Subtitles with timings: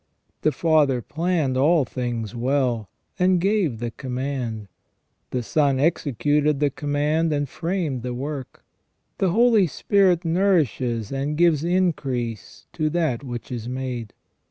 [0.41, 4.67] The Father planned all things well, and gave the command;
[5.29, 8.65] the Son executed the command and framed the work;
[9.19, 14.13] the Holy Spirit nourishes and gives increase to that which is made.